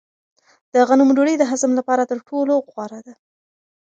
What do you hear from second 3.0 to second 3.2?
ده.